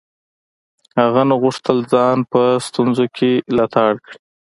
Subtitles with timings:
[0.99, 4.17] هغه نه غوښتل ځان په ستونزو کې لتاړ کړي.